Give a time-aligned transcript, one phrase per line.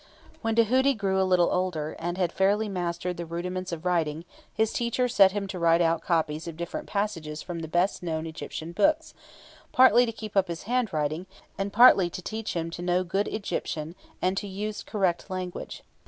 [0.41, 4.73] When Tahuti grew a little older, and had fairly mastered the rudiments of writing, his
[4.73, 8.71] teacher set him to write out copies of different passages from the best known Egyptian
[8.71, 9.13] books,
[9.71, 13.27] partly to keep up his hand writing, and partly to teach him to know good
[13.27, 13.93] Egyptian
[14.23, 15.83] and to use correct language.